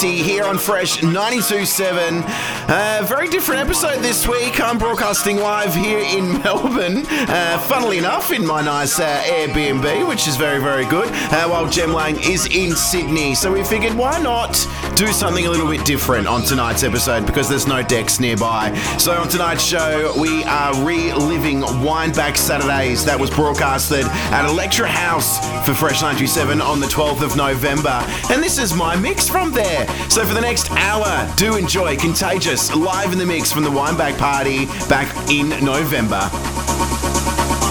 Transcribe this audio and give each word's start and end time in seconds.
Here 0.00 0.44
on 0.44 0.58
Fresh 0.58 0.98
92.7. 0.98 2.22
Uh, 2.68 3.04
very 3.04 3.28
different 3.28 3.60
episode 3.62 4.00
this 4.00 4.28
week. 4.28 4.60
I'm 4.60 4.78
broadcasting 4.78 5.38
live 5.38 5.74
here 5.74 5.98
in 5.98 6.40
Melbourne. 6.44 7.04
Uh, 7.08 7.58
funnily 7.58 7.98
enough, 7.98 8.30
in 8.30 8.46
my 8.46 8.62
nice 8.62 9.00
uh, 9.00 9.22
Airbnb, 9.24 10.06
which 10.06 10.28
is 10.28 10.36
very, 10.36 10.60
very 10.60 10.84
good, 10.84 11.08
uh, 11.32 11.48
while 11.48 11.68
Jem 11.68 11.92
Lang 11.92 12.16
is 12.20 12.46
in 12.46 12.76
Sydney. 12.76 13.34
So 13.34 13.52
we 13.52 13.64
figured 13.64 13.94
why 13.94 14.20
not 14.22 14.54
do 14.98 15.12
something 15.12 15.46
a 15.46 15.50
little 15.50 15.68
bit 15.68 15.86
different 15.86 16.26
on 16.26 16.42
tonight's 16.42 16.82
episode 16.82 17.24
because 17.24 17.48
there's 17.48 17.68
no 17.68 17.84
decks 17.84 18.18
nearby. 18.18 18.74
So 18.98 19.12
on 19.12 19.28
tonight's 19.28 19.62
show, 19.62 20.12
we 20.20 20.42
are 20.42 20.74
reliving 20.84 21.60
Wineback 21.60 22.36
Saturdays 22.36 23.04
that 23.04 23.18
was 23.18 23.30
broadcasted 23.30 24.04
at 24.06 24.44
Electra 24.50 24.88
House 24.88 25.38
for 25.64 25.72
Fresh 25.72 26.02
97 26.02 26.60
on 26.60 26.80
the 26.80 26.86
12th 26.86 27.22
of 27.22 27.36
November. 27.36 28.04
And 28.28 28.42
this 28.42 28.58
is 28.58 28.74
my 28.74 28.96
mix 28.96 29.28
from 29.28 29.52
there. 29.52 29.86
So 30.10 30.24
for 30.24 30.34
the 30.34 30.40
next 30.40 30.68
hour, 30.72 31.32
do 31.36 31.56
enjoy 31.56 31.96
Contagious 31.96 32.74
live 32.74 33.12
in 33.12 33.18
the 33.18 33.26
mix 33.26 33.52
from 33.52 33.62
the 33.62 33.70
Wineback 33.70 34.18
Party 34.18 34.66
back 34.88 35.14
in 35.30 35.50
November. 35.64 36.28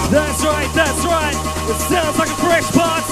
That's 0.08 0.42
right, 0.42 0.70
that's 0.74 1.04
right. 1.04 1.36
It 1.68 1.76
sounds 1.76 2.18
like 2.18 2.30
a 2.30 2.36
fresh 2.36 2.64
party. 2.72 3.07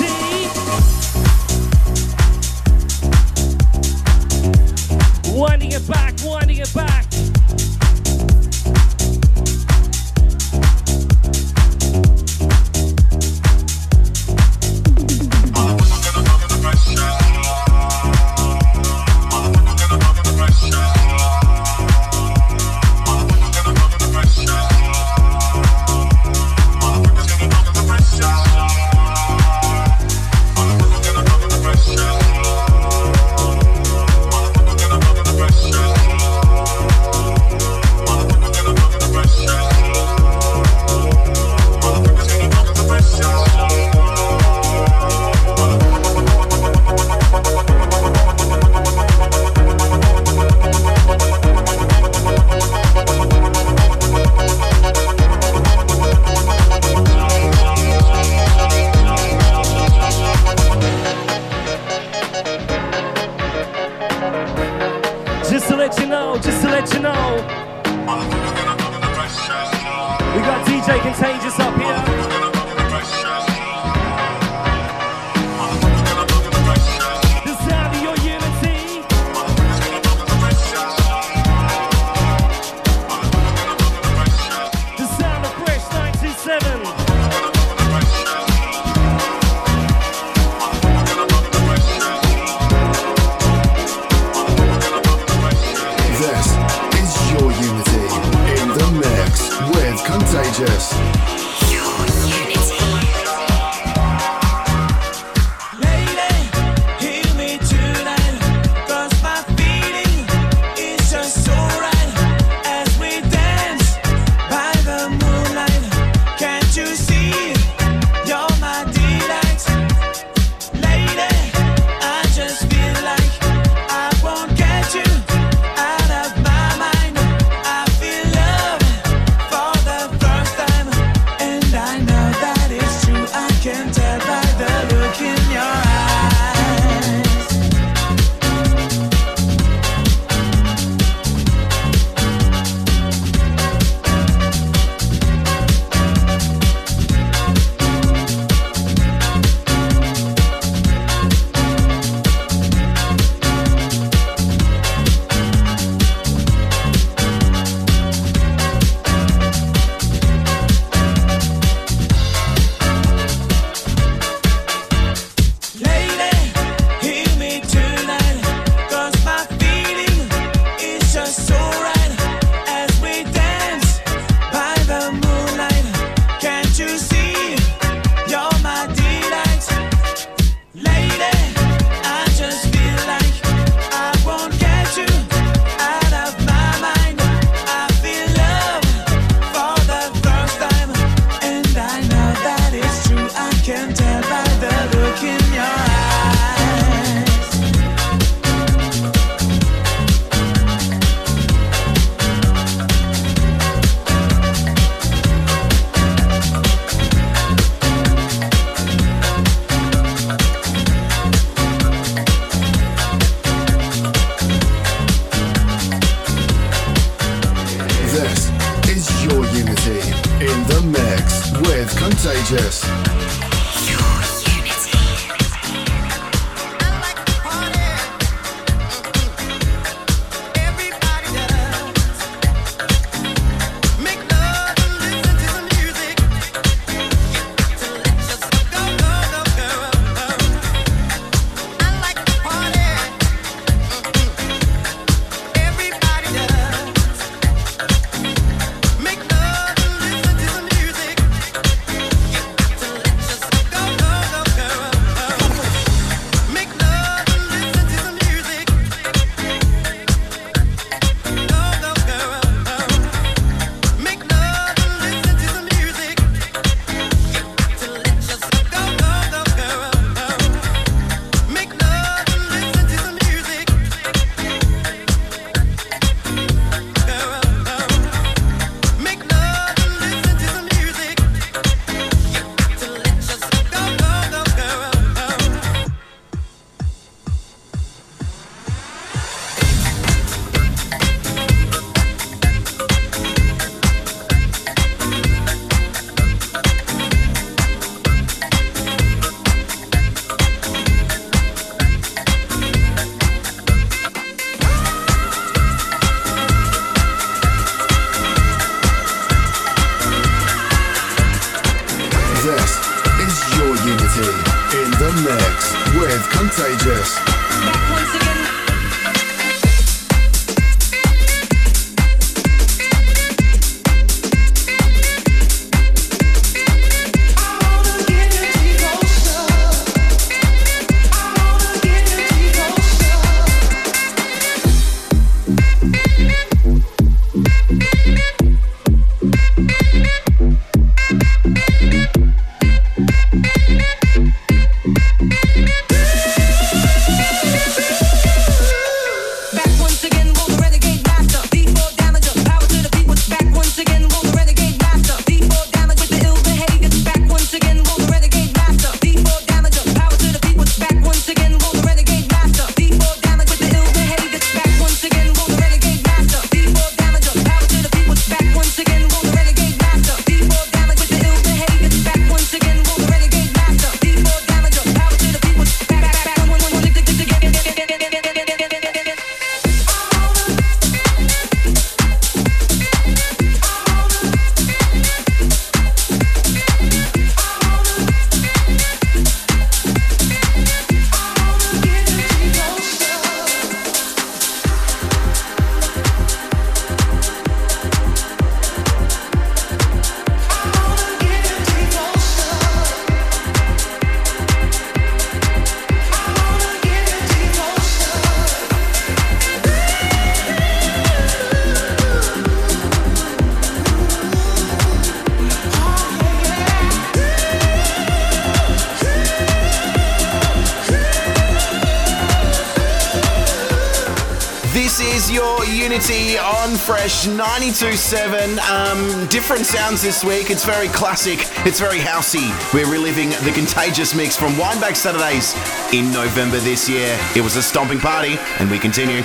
92.7. 427.27 428.59
Um, 428.71 429.27
different 429.27 429.67
sounds 429.67 430.03
this 430.03 430.23
week. 430.25 430.51
It's 430.51 430.65
very 430.65 430.89
classic. 430.89 431.41
It's 431.67 431.81
very 431.81 431.99
housey. 431.99 432.53
We're 432.73 432.91
reliving 432.91 433.31
the 433.31 433.53
contagious 433.53 434.15
mix 434.15 434.37
from 434.37 434.53
Wineback 434.53 434.97
Saturdays 434.97 435.55
in 435.93 436.13
November 436.13 436.59
this 436.59 436.89
year. 436.89 437.19
It 437.35 437.41
was 437.41 437.57
a 437.57 437.63
stomping 437.63 437.99
party, 437.99 438.37
and 438.59 438.71
we 438.71 438.79
continue. 438.79 439.23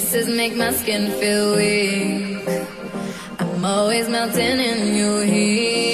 kisses 0.00 0.28
make 0.28 0.56
my 0.56 0.72
skin 0.72 1.10
feel 1.20 1.56
weak. 1.56 2.66
I'm 3.38 3.62
always 3.66 4.08
melting 4.08 4.58
in 4.58 4.96
your 4.96 5.24
heat. 5.26 5.89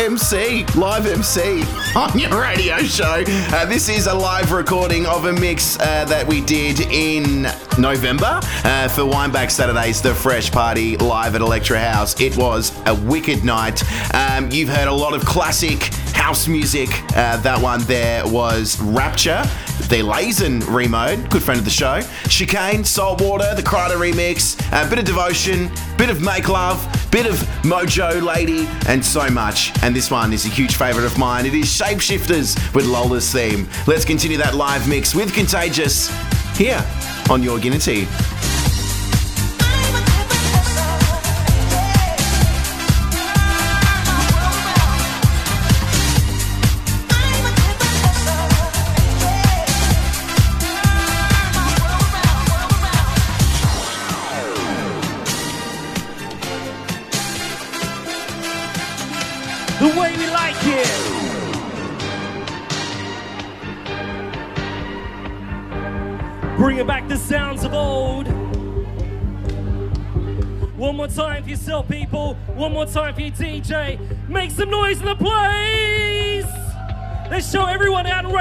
MC, 0.00 0.64
live 0.76 1.04
MC, 1.04 1.62
on 1.94 2.18
your 2.18 2.40
radio 2.40 2.78
show. 2.78 3.22
Uh, 3.28 3.66
this 3.66 3.90
is 3.90 4.06
a 4.06 4.14
live 4.14 4.50
recording 4.50 5.04
of 5.04 5.26
a 5.26 5.32
mix 5.34 5.78
uh, 5.78 6.06
that 6.06 6.26
we 6.26 6.40
did 6.40 6.80
in 6.90 7.42
November 7.78 8.40
uh, 8.64 8.88
for 8.88 9.02
Wineback 9.02 9.50
Saturdays, 9.50 10.00
the 10.00 10.14
Fresh 10.14 10.52
Party 10.52 10.96
live 10.96 11.34
at 11.34 11.42
Electra 11.42 11.78
House. 11.78 12.18
It 12.18 12.34
was 12.38 12.72
a 12.86 12.94
wicked 12.94 13.44
night. 13.44 13.82
Um, 14.14 14.50
you've 14.50 14.70
heard 14.70 14.88
a 14.88 14.94
lot 14.94 15.12
of 15.12 15.22
classic 15.26 15.82
house 16.14 16.48
music. 16.48 16.88
Uh, 17.14 17.36
that 17.38 17.60
one 17.60 17.82
there 17.82 18.26
was 18.26 18.80
Rapture, 18.80 19.42
the 19.88 20.02
LEZEN 20.02 20.60
remode, 20.72 21.28
good 21.28 21.42
friend 21.42 21.58
of 21.58 21.64
the 21.64 21.70
show. 21.70 22.00
Chicane, 22.26 22.84
Saltwater, 22.84 23.54
the 23.54 23.62
Kryder 23.62 23.96
remix, 23.96 24.58
a 24.70 24.88
bit 24.88 24.98
of 24.98 25.04
Devotion, 25.04 25.70
bit 25.98 26.08
of 26.08 26.22
Make 26.22 26.48
Luv, 26.48 26.78
bit 27.10 27.26
of 27.26 27.40
Modjo 27.62 28.22
Lady, 28.22 28.66
and 28.88 29.04
so 29.04 29.28
much. 29.28 29.70
And 29.82 29.94
this 29.94 30.10
one 30.10 30.32
is 30.32 30.46
a 30.46 30.48
huge 30.48 30.76
favourite 30.76 31.04
of 31.04 31.18
mine. 31.18 31.44
It 31.44 31.54
is 31.54 31.66
Shapeshifters 31.66 32.74
with 32.74 32.86
Lola's 32.86 33.30
theme. 33.30 33.68
Let's 33.86 34.04
continue 34.04 34.38
that 34.38 34.54
live 34.54 34.88
mix 34.88 35.14
with 35.14 35.34
Contagious 35.34 36.08
here 36.56 36.84
on 37.28 37.42
Your 37.42 37.58
Unity. 37.58 38.06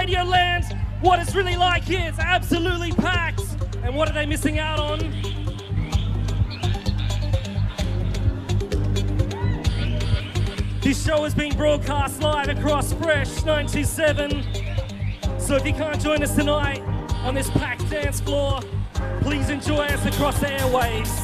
Everyone 0.10 0.28
Radio 0.28 0.32
Land 0.32 0.78
what 1.02 1.20
it's 1.20 1.36
really 1.36 1.56
like 1.56 1.84
here. 1.84 2.06
It's 2.08 2.20
absolutely 2.20 2.92
packed. 2.92 3.42
And 3.84 3.96
what 3.96 4.10
are 4.10 4.14
they 4.14 4.26
missing 4.26 4.60
out 4.60 4.80
on? 4.80 5.00
This 10.82 11.06
show 11.06 11.26
is 11.26 11.36
being 11.36 11.56
broadcast 11.56 12.22
live 12.22 12.50
across 12.50 12.94
Fresh 12.94 13.44
927. 13.46 14.44
So 15.40 15.56
if 15.56 15.66
you 15.66 15.74
can't 15.74 16.02
join 16.02 16.24
us 16.24 16.36
tonight 16.36 16.82
on 17.24 17.36
this 17.36 17.50
packed 17.52 17.90
dance 17.90 18.20
floor, 18.20 18.60
please 19.22 19.50
enjoy 19.50 19.86
us 19.86 20.06
across 20.06 20.40
the 20.40 20.48
airwaves. 20.48 21.19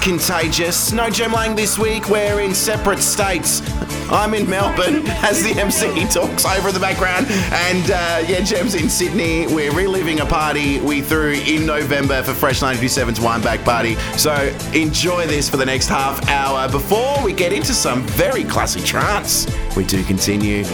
Contagious. 0.00 0.92
No 0.92 1.10
Jem 1.10 1.32
Lang 1.32 1.54
this 1.54 1.78
week. 1.78 2.08
We're 2.08 2.40
in 2.40 2.54
separate 2.54 3.00
states. 3.00 3.60
I'm 4.10 4.32
in 4.34 4.48
Melbourne 4.48 5.06
as 5.06 5.42
the 5.42 5.50
MC 5.60 6.06
talks 6.06 6.44
over 6.46 6.68
in 6.68 6.74
the 6.74 6.80
background. 6.80 7.26
And 7.28 7.90
uh, 7.90 8.24
yeah, 8.26 8.40
Jem's 8.40 8.74
in 8.74 8.88
Sydney. 8.88 9.46
We're 9.46 9.74
reliving 9.74 10.20
a 10.20 10.26
party 10.26 10.80
we 10.80 11.02
threw 11.02 11.32
in 11.32 11.66
November 11.66 12.22
for 12.22 12.32
Fresh 12.32 12.60
927's 12.60 13.20
Wine 13.20 13.42
Back 13.42 13.62
Party. 13.62 13.96
So 14.16 14.34
enjoy 14.72 15.26
this 15.26 15.50
for 15.50 15.58
the 15.58 15.66
next 15.66 15.88
half 15.88 16.26
hour 16.28 16.68
before 16.70 17.22
we 17.22 17.32
get 17.32 17.52
into 17.52 17.74
some 17.74 18.02
very 18.02 18.44
classy 18.44 18.80
trance. 18.80 19.46
We 19.76 19.84
do 19.84 20.02
continue. 20.04 20.64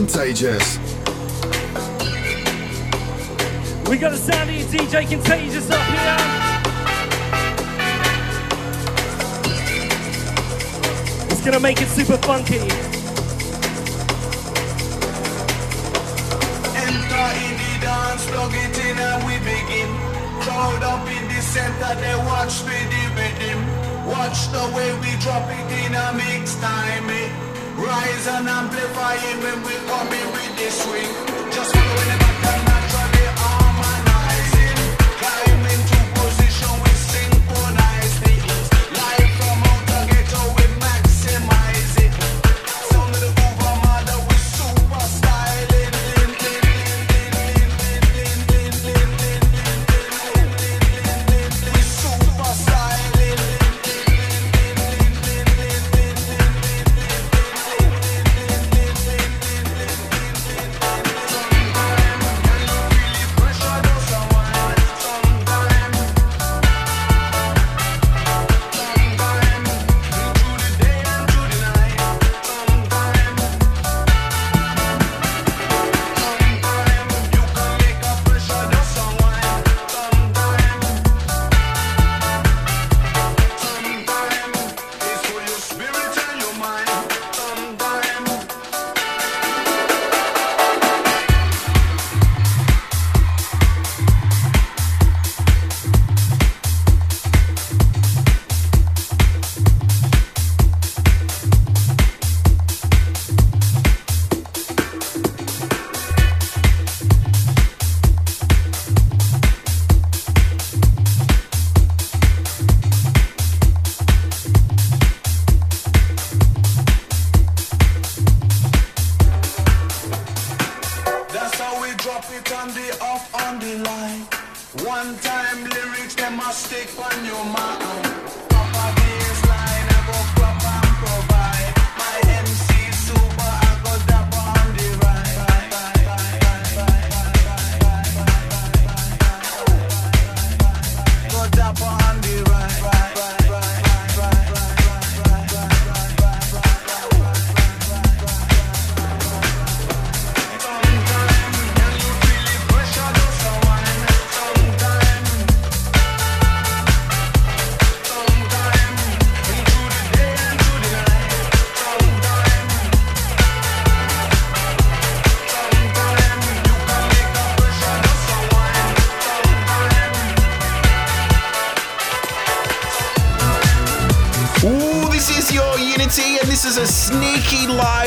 Contagious. 0.00 0.78
We 3.86 3.98
got 3.98 4.14
a 4.14 4.16
sound 4.16 4.48
of 4.48 4.56
your 4.56 4.66
DJ 4.66 5.06
Contagious 5.06 5.70
up 5.70 5.84
here. 5.92 6.16
It's 11.30 11.44
gonna 11.44 11.60
make 11.60 11.82
it 11.82 11.88
super 11.88 12.16
funky. 12.16 12.60
Enter 16.80 17.26
in 17.44 17.54
the 17.60 17.72
dance, 17.84 18.24
plug 18.30 18.54
it 18.54 18.78
in 18.80 18.96
and 18.96 19.22
we 19.26 19.36
begin. 19.44 19.90
Crowd 20.40 20.82
up 20.82 21.06
in 21.10 21.28
the 21.28 21.42
center, 21.42 21.94
they 22.00 22.16
watch 22.24 22.64
me 22.64 22.78
the 22.88 23.04
rhythm. 23.20 24.08
Watch 24.08 24.48
the 24.48 24.64
way 24.74 24.94
we 25.02 25.12
drop 25.20 25.46
it 25.50 25.70
in 25.84 25.94
a 25.94 26.12
mix 26.14 26.54
time. 26.54 27.10
eh. 27.10 27.49
Rise 27.80 28.26
and 28.26 28.46
amplify 28.46 29.14
it 29.14 29.42
when 29.42 29.62
we 29.64 29.74
come 29.88 30.12
in 30.12 30.32
with 30.32 30.56
the 30.58 30.70
swing. 30.70 31.29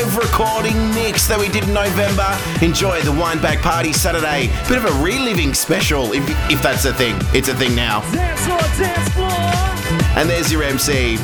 Live 0.04 0.16
recording 0.18 0.76
mix 0.90 1.26
that 1.26 1.38
we 1.38 1.48
did 1.48 1.64
in 1.64 1.72
November. 1.72 2.26
Enjoy 2.62 3.00
the 3.02 3.10
Wineback 3.10 3.62
Party 3.62 3.92
Saturday. 3.92 4.48
Bit 4.68 4.78
of 4.78 4.84
a 4.84 5.02
reliving 5.02 5.54
special, 5.54 6.12
if, 6.12 6.22
if 6.50 6.62
that's 6.62 6.84
a 6.84 6.92
thing. 6.92 7.16
It's 7.32 7.48
a 7.48 7.54
thing 7.54 7.74
now. 7.74 8.00
Dance 8.12 8.44
floor, 8.44 8.60
dance 8.76 9.08
floor. 9.10 10.18
And 10.18 10.28
there's 10.28 10.52
your 10.52 10.62
MC, 10.62 11.18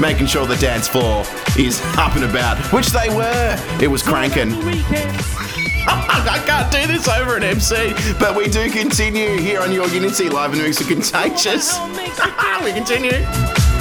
making 0.00 0.26
sure 0.26 0.46
the 0.46 0.56
dance 0.56 0.88
floor 0.88 1.24
is 1.58 1.80
up 1.98 2.16
and 2.16 2.24
about, 2.24 2.58
which 2.72 2.88
they 2.88 3.08
were. 3.10 3.56
It 3.80 3.88
was 3.88 4.02
cranking. 4.02 4.52
I 5.88 6.42
can't 6.46 6.72
do 6.72 6.92
this 6.92 7.08
over 7.08 7.36
an 7.36 7.44
MC, 7.44 7.92
but 8.18 8.34
we 8.34 8.48
do 8.48 8.70
continue 8.70 9.38
here 9.38 9.60
on 9.60 9.72
your 9.72 9.86
Unity 9.88 10.28
live 10.28 10.52
and 10.52 10.62
mix 10.62 10.80
of 10.80 10.88
contagious. 10.88 11.70
How 11.76 11.86
makes 11.94 12.18
it 12.18 12.64
we 12.64 12.72
continue. 12.72 13.75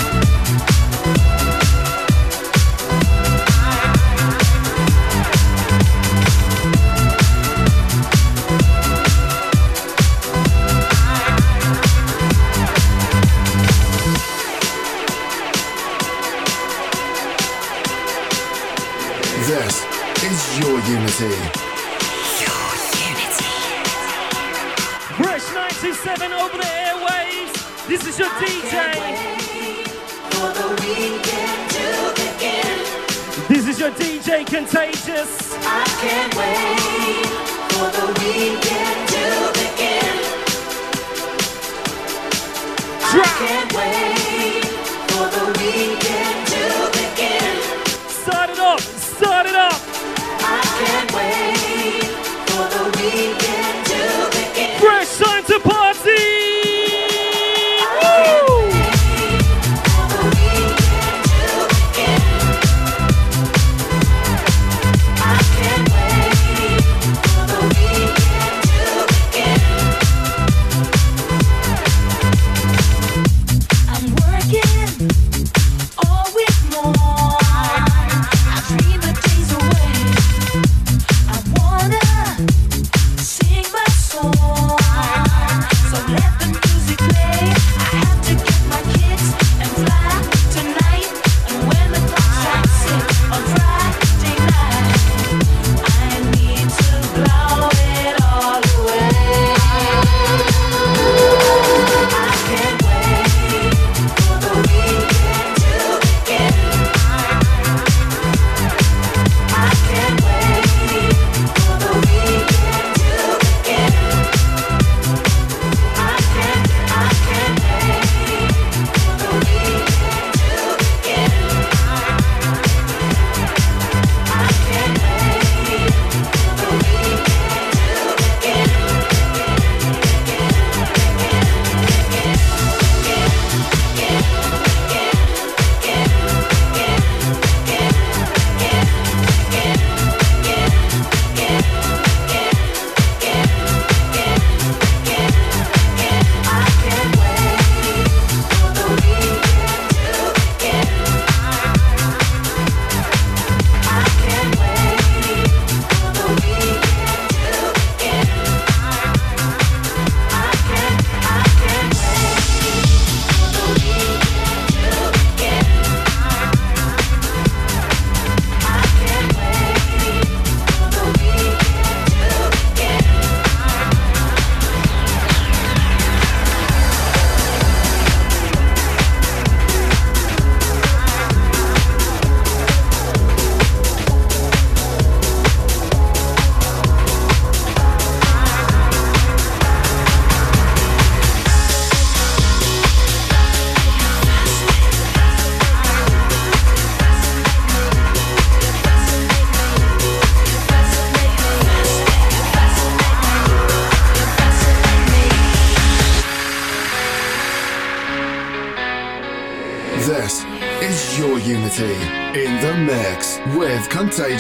Unity. 21.18 21.36
Fresh 25.16 25.48
927 25.54 26.34
over 26.34 26.58
the 26.58 26.66
airwaves. 26.66 27.88
This 27.88 28.06
is 28.06 28.20
your 28.20 28.28
DJ. 28.32 28.74
This 33.48 33.68
is 33.70 33.80
your 33.80 33.92
DJ 33.92 34.46
Contagious. 34.46 35.56
I 35.64 35.86
can't 36.02 36.36
wait 36.36 37.26
for 37.72 37.88
the 37.96 38.08
weekend 38.20 39.08
to 39.16 39.24
begin. 39.56 40.16
Drop. 43.12 43.28
Can't 43.40 43.74
wait 43.74 44.66
for 45.12 45.28
the 45.30 45.46
weekend 45.62 46.25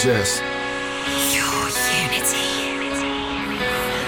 Jess. 0.05 0.39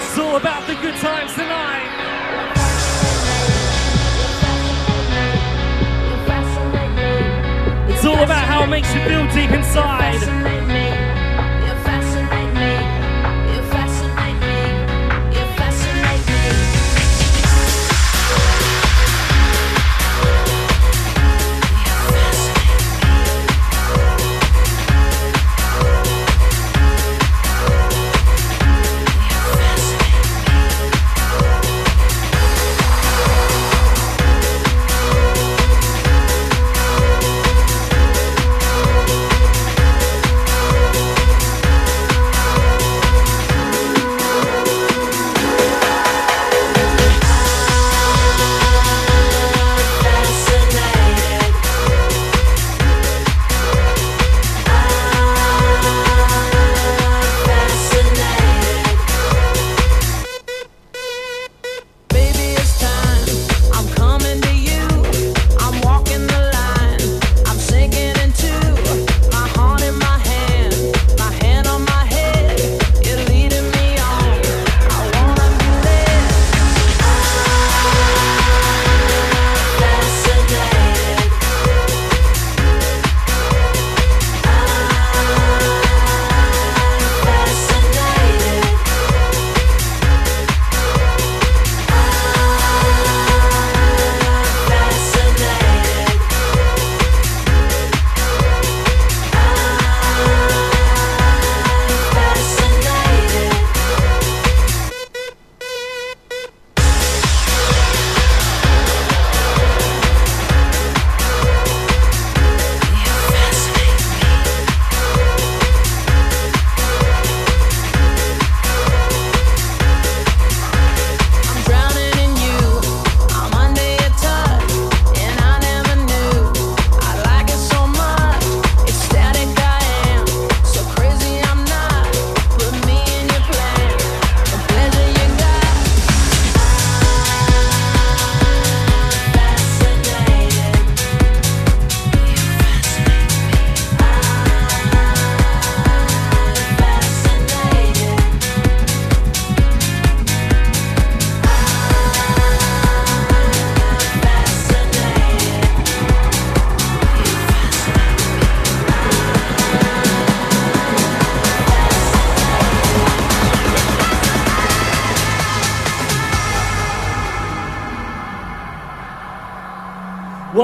It's 0.00 0.16
all 0.16 0.36
about 0.36 0.64
the 0.68 0.74
good 0.74 0.94
times 1.00 1.34
tonight. 1.34 1.88
It's 7.88 8.04
all 8.04 8.22
about 8.22 8.46
how 8.46 8.62
it 8.62 8.68
makes 8.68 8.94
you 8.94 9.00
feel 9.00 9.26
deep 9.32 9.50
inside. 9.50 10.57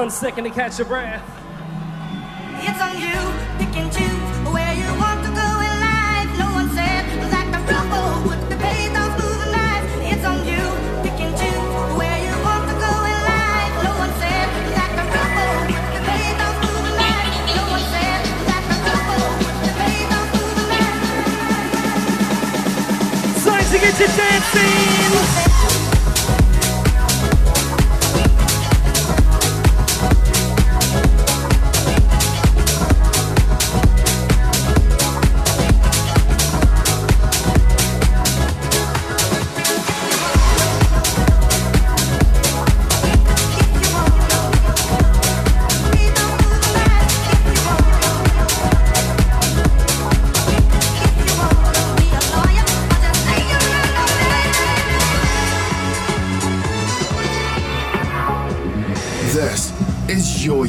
one 0.04 0.10
second 0.10 0.44
to 0.44 0.50
catch 0.50 0.78
your 0.78 0.86
breath. 0.86 1.23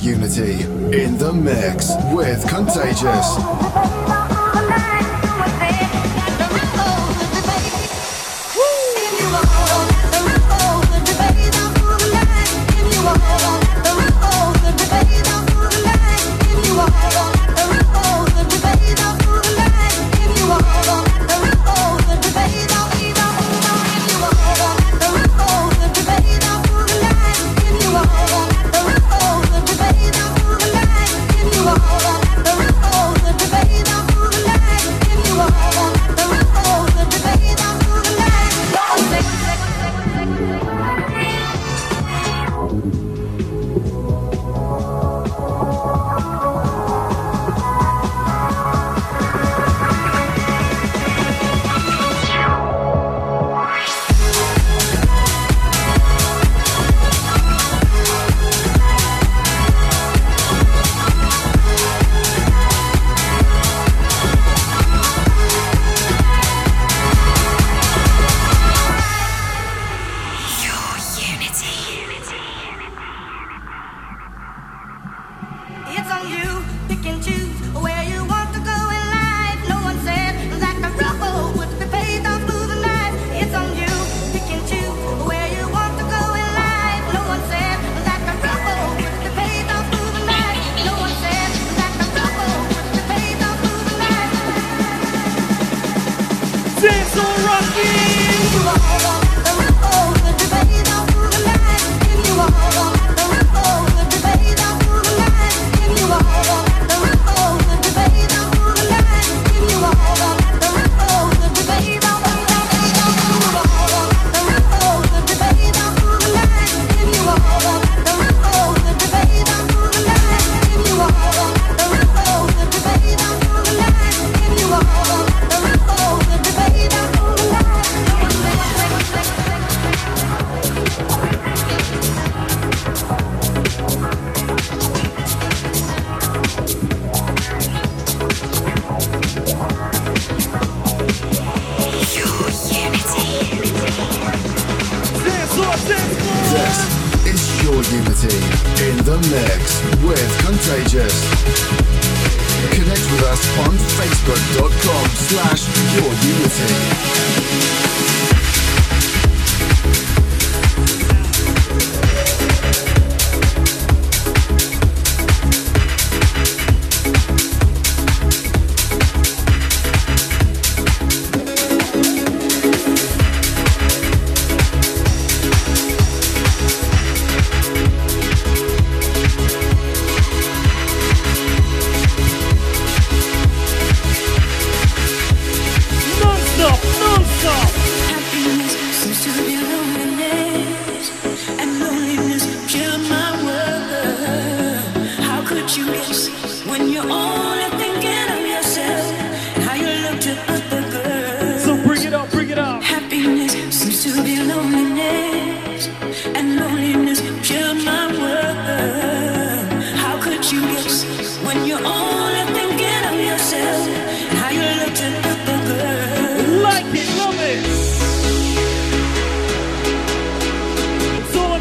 unity 0.06 0.62
in 0.96 1.18
the 1.18 1.34
mix 1.34 1.90
with 2.14 2.48
Contagious. 2.48 3.26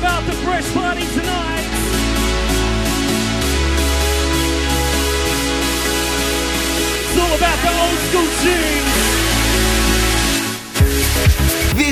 About 0.04 0.26
the 0.26 0.32
fresh 0.44 0.74
party 0.74 1.06
tonight! 1.14 1.64
It's 7.00 7.18
all 7.18 7.36
about 7.36 7.58
the 7.62 7.70
old 7.80 7.98
school 8.08 8.28
tunes! 8.42 8.83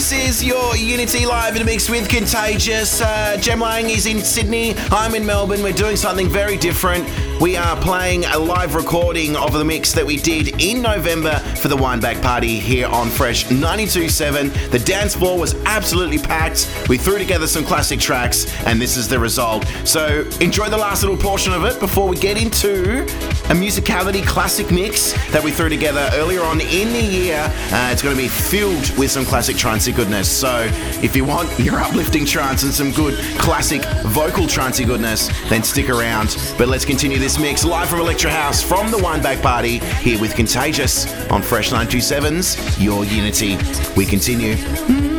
This 0.02 0.40
is 0.40 0.44
your 0.44 0.74
Unity 0.74 1.26
Live 1.26 1.54
in 1.54 1.62
a 1.62 1.64
mix 1.64 1.88
with 1.88 2.08
Contagious. 2.08 3.00
Uh, 3.00 3.36
Jem 3.40 3.60
Lang 3.60 3.88
is 3.88 4.06
in 4.06 4.18
Sydney. 4.18 4.74
I'm 4.90 5.14
in 5.14 5.24
Melbourne. 5.24 5.62
We're 5.62 5.72
doing 5.72 5.94
something 5.94 6.28
very 6.28 6.56
different. 6.56 7.08
We 7.40 7.56
are 7.56 7.76
playing 7.76 8.24
a 8.24 8.36
live 8.36 8.74
recording 8.74 9.36
of 9.36 9.52
the 9.52 9.64
mix 9.64 9.92
that 9.92 10.04
we 10.04 10.16
did 10.16 10.60
in 10.60 10.82
November 10.82 11.38
for 11.54 11.68
the 11.68 11.76
Wineback 11.76 12.20
Party 12.20 12.58
here 12.58 12.88
on 12.88 13.10
Fresh 13.10 13.44
92.7. 13.44 14.72
The 14.72 14.80
dance 14.80 15.14
floor 15.14 15.38
was 15.38 15.54
absolutely 15.66 16.18
packed. 16.18 16.68
We 16.88 16.98
threw 16.98 17.18
together 17.18 17.46
some 17.46 17.64
classic 17.64 18.00
tracks, 18.00 18.52
and 18.66 18.82
this 18.82 18.96
is 18.96 19.06
the 19.06 19.20
result. 19.20 19.64
So 19.84 20.28
enjoy 20.40 20.68
the 20.68 20.78
last 20.78 21.04
little 21.04 21.16
portion 21.16 21.52
of 21.52 21.64
it 21.64 21.78
before 21.78 22.08
we 22.08 22.16
get 22.16 22.42
into 22.42 23.06
a 23.50 23.54
musicality 23.54 24.24
classic 24.26 24.70
mix 24.70 25.12
that 25.32 25.42
we 25.42 25.50
threw 25.50 25.68
together 25.68 26.08
earlier 26.14 26.42
on 26.42 26.60
in 26.60 26.92
the 26.92 27.02
year. 27.02 27.38
Uh, 27.70 27.90
it's 27.92 28.02
going 28.02 28.16
to 28.16 28.22
be 28.22 28.28
filled 28.28 28.96
with 28.96 29.10
some 29.10 29.24
classic 29.24 29.56
trancey 29.56 29.94
goodness. 29.94 30.30
So 30.30 30.68
if 31.02 31.16
you 31.16 31.24
want 31.24 31.58
your 31.58 31.78
uplifting 31.80 32.24
trance 32.24 32.62
and 32.62 32.72
some 32.72 32.92
good 32.92 33.14
classic 33.38 33.82
vocal 34.04 34.44
trancey 34.44 34.86
goodness, 34.86 35.28
then 35.48 35.62
stick 35.62 35.88
around. 35.90 36.36
But 36.56 36.68
let's 36.68 36.84
continue 36.84 37.18
this 37.18 37.38
mix 37.38 37.64
live 37.64 37.88
from 37.88 38.00
Electra 38.00 38.30
House 38.30 38.62
from 38.62 38.90
the 38.90 38.98
Wineback 38.98 39.42
Party 39.42 39.78
here 39.78 40.20
with 40.20 40.34
Contagious 40.34 41.06
on 41.30 41.42
Fresh 41.42 41.70
927's 41.70 42.80
Your 42.80 43.04
Unity. 43.04 43.58
We 43.96 44.06
continue. 44.06 45.11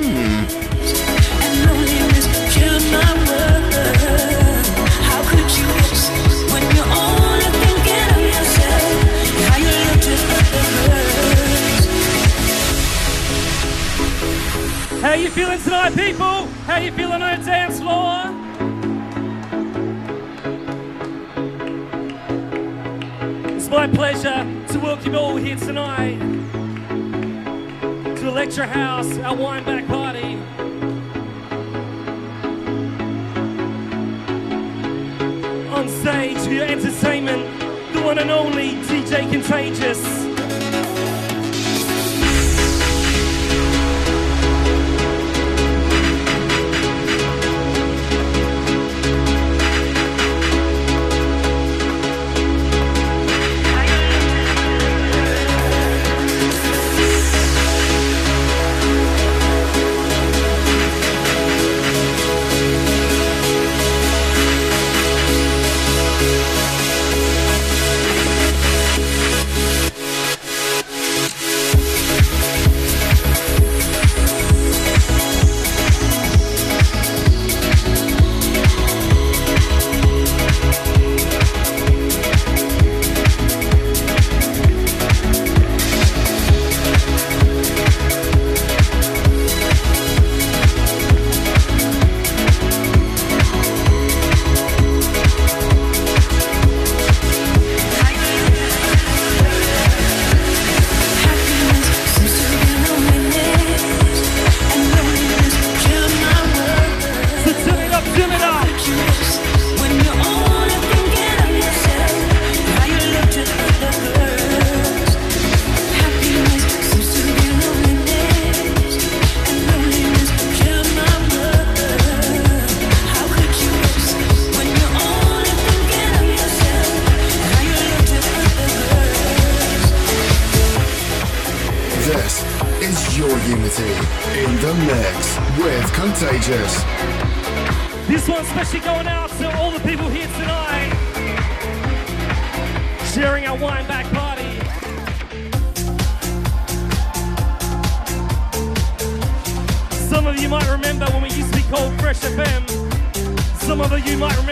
Feeling 15.33 15.59
tonight, 15.63 15.95
people? 15.95 16.45
How 16.67 16.77
you 16.77 16.91
feeling 16.91 17.23
on 17.23 17.39
the 17.39 17.43
dance 17.43 17.79
floor? 17.79 18.29
It's 23.55 23.67
my 23.67 23.87
pleasure 23.87 24.45
to 24.73 24.79
welcome 24.79 25.13
you 25.13 25.17
all 25.17 25.35
here 25.37 25.55
tonight 25.55 26.19
to 28.17 28.27
Electra 28.27 28.67
House, 28.67 29.17
our 29.17 29.35
wineback 29.35 29.87
party. 29.87 30.35
On 35.73 35.89
stage, 35.89 36.37
for 36.45 36.53
your 36.53 36.65
entertainment, 36.65 37.59
the 37.91 38.03
one 38.03 38.19
and 38.19 38.29
only 38.29 38.73
DJ 38.83 39.27
Contagious. 39.31 40.22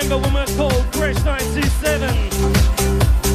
Remember 0.04 0.28
we 0.28 0.34
were 0.34 0.46
called 0.58 0.96
Fresh 0.96 1.24
927. 1.24 3.31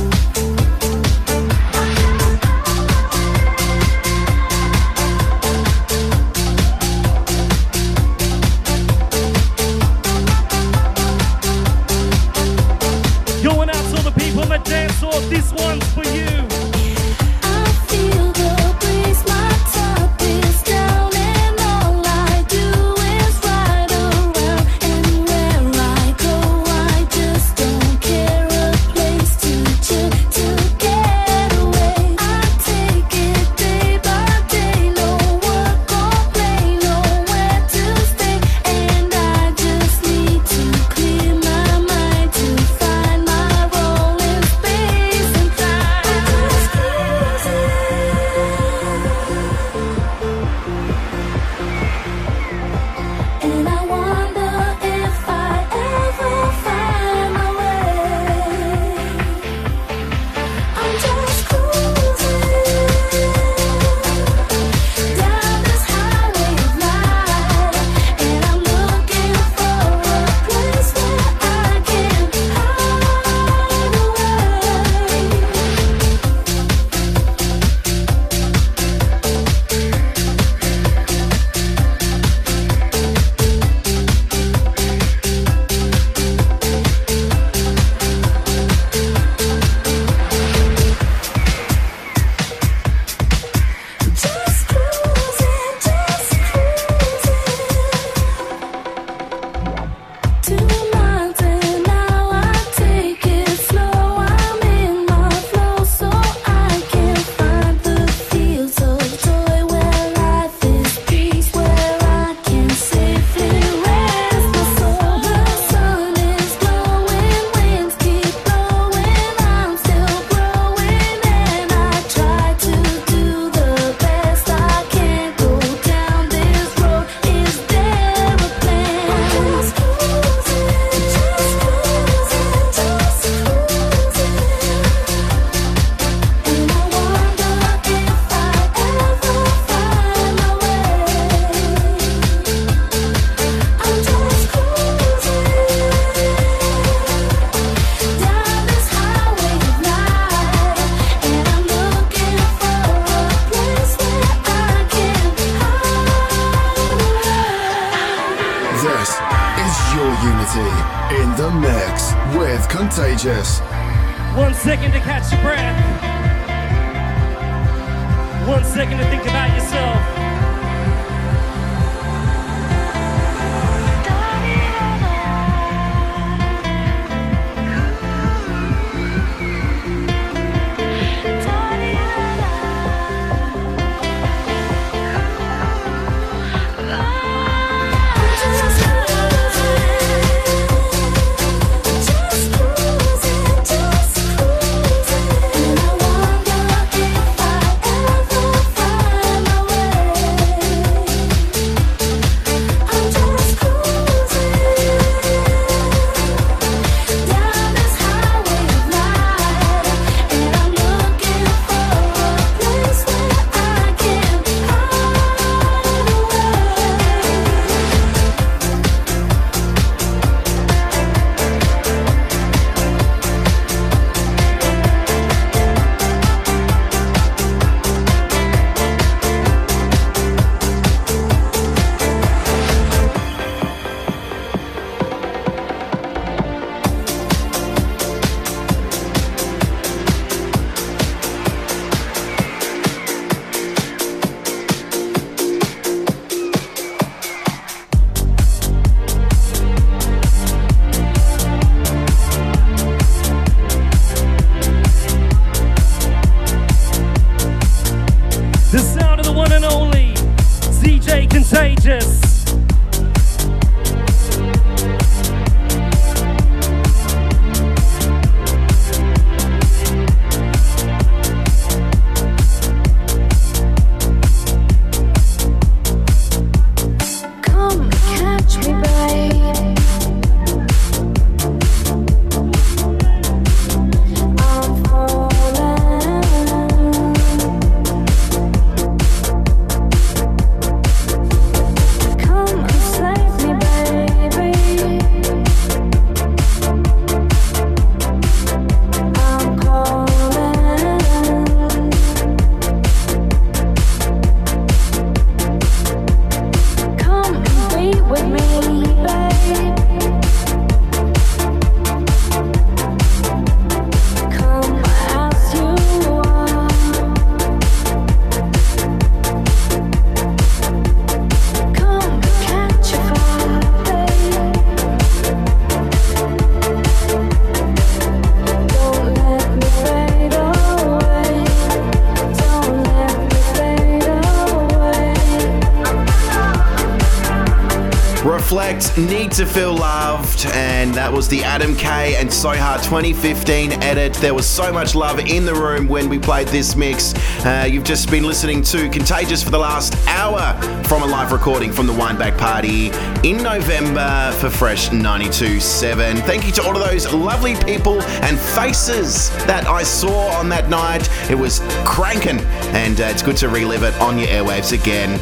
Hard 342.55 342.81
2015 342.85 343.73
edit. 343.83 344.15
There 344.15 344.33
was 344.33 344.47
so 344.47 344.73
much 344.73 344.95
love 344.95 345.19
in 345.19 345.45
the 345.45 345.53
room 345.53 345.89
when 345.89 346.09
we 346.09 346.17
played 346.17 346.47
this 346.49 346.77
mix. 346.77 347.13
Uh, 347.45 347.67
you've 347.69 347.83
just 347.83 348.09
been 348.09 348.23
listening 348.23 348.63
to 348.63 348.89
Contagious 348.89 349.43
for 349.43 349.51
the 349.51 349.59
last 349.59 349.97
hour 350.07 350.55
from 350.85 351.03
a 351.03 351.07
live 351.07 351.33
recording 351.33 351.73
from 351.73 351.89
the 351.89 351.93
Wineback 351.93 352.39
Party 352.39 352.91
in 353.29 353.43
November 353.43 354.33
for 354.39 354.49
Fresh 354.49 354.91
92.7. 354.91 356.21
Thank 356.21 356.47
you 356.47 356.53
to 356.53 356.63
all 356.63 356.81
of 356.81 356.89
those 356.89 357.13
lovely 357.13 357.57
people 357.57 358.01
and 358.23 358.39
faces 358.39 359.31
that 359.47 359.67
I 359.67 359.83
saw 359.83 360.29
on 360.39 360.49
that 360.51 360.69
night. 360.69 361.11
It 361.29 361.35
was 361.35 361.61
cranking, 361.85 362.39
and 362.77 363.01
uh, 363.01 363.05
it's 363.07 363.23
good 363.23 363.37
to 363.39 363.49
relive 363.49 363.83
it 363.83 363.95
on 364.01 364.19
your 364.19 364.29
airwaves 364.29 364.73
again. 364.73 365.19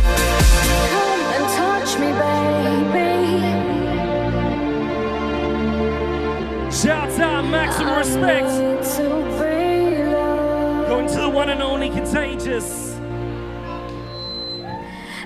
Respect. 8.04 8.46
I 8.46 8.74
need 8.74 8.82
to 8.82 9.02
be 9.40 10.04
loved. 10.12 10.88
Going 10.88 11.08
to 11.08 11.20
the 11.20 11.28
one 11.28 11.48
and 11.48 11.62
only 11.62 11.88
Contagious. 11.88 12.92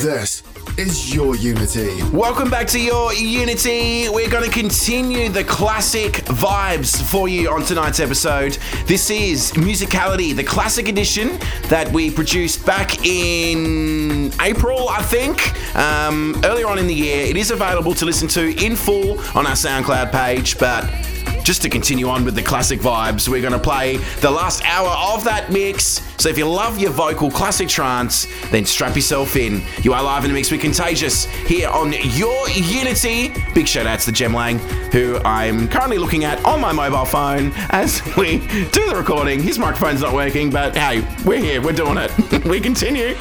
This 0.01 0.43
is 0.79 1.14
your 1.14 1.37
Unity. 1.37 2.03
Welcome 2.12 2.49
back 2.49 2.66
to 2.68 2.81
your 2.81 3.12
Unity. 3.12 4.09
We're 4.09 4.31
going 4.31 4.45
to 4.45 4.51
continue 4.51 5.29
the 5.29 5.45
classic 5.45 6.12
vibes 6.25 7.03
for 7.11 7.29
you 7.29 7.51
on 7.51 7.62
tonight's 7.62 8.01
episode. 8.01 8.57
This 8.87 9.11
is 9.11 9.53
Musicality, 9.53 10.35
the 10.35 10.45
classic 10.45 10.89
edition 10.89 11.39
that 11.73 11.91
we 11.91 12.11
produced 12.11 12.66
back 12.66 13.03
in 13.07 14.31
April, 14.43 14.91
I 14.91 15.01
think, 15.01 15.75
um, 15.75 16.39
earlier 16.45 16.66
on 16.66 16.79
in 16.79 16.87
the 16.87 16.93
year. 16.93 17.25
It 17.25 17.39
is 17.39 17.51
available 17.51 17.95
to 17.95 18.05
listen 18.05 18.29
to 18.29 18.55
in 18.62 18.77
full 18.77 19.18
on 19.35 19.47
our 19.47 19.55
SoundCloud 19.55 20.12
page, 20.12 20.59
but 20.59 20.85
just 21.43 21.62
to 21.62 21.70
continue 21.70 22.09
on 22.09 22.27
with 22.27 22.35
the 22.35 22.43
classic 22.43 22.79
vibes, 22.79 23.27
we're 23.27 23.41
going 23.41 23.55
to 23.55 23.59
play 23.59 23.97
the 24.20 24.31
last 24.31 24.62
hour 24.66 25.14
of 25.14 25.25
that 25.25 25.51
mix. 25.51 26.03
So 26.18 26.29
if 26.29 26.37
you 26.37 26.47
love 26.47 26.79
your 26.79 26.91
vocal 26.91 27.31
classic 27.31 27.70
trance, 27.70 28.27
then 28.51 28.66
strap 28.66 28.95
yourself 28.95 29.35
in. 29.35 29.62
You 29.83 29.95
are 29.95 30.03
live 30.03 30.25
in 30.25 30.31
the 30.31 30.35
mix 30.35 30.51
with 30.51 30.61
Contagious 30.61 31.25
here 31.25 31.70
on 31.70 31.95
your 31.95 32.51
Unity. 32.51 33.33
Big 33.55 33.66
shout 33.66 33.87
out 33.87 34.01
to 34.01 34.12
Jem 34.12 34.35
Lang, 34.35 34.59
who 34.93 35.18
I'm 35.24 35.66
currently 35.68 35.99
looking 35.99 36.24
at 36.24 36.45
on 36.45 36.61
my 36.61 36.70
mobile 36.72 37.07
phone 37.07 37.53
as 37.70 38.03
we 38.16 38.38
do 38.38 38.88
the 38.88 38.95
recording. 38.97 39.43
His 39.43 39.59
microphone's 39.59 40.03
not 40.03 40.14
working, 40.14 40.51
but 40.51 40.76
hey, 40.76 41.07
we're 41.24 41.40
here, 41.40 41.62
we're 41.62 41.72
doing 41.72 41.97
it. 41.99 42.45
we 42.45 42.61
continue. 42.61 43.16